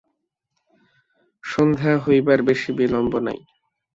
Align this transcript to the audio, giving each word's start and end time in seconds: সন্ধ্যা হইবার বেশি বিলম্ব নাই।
সন্ধ্যা 1.43 1.93
হইবার 2.03 2.39
বেশি 2.49 2.69
বিলম্ব 2.79 3.13
নাই। 3.19 3.39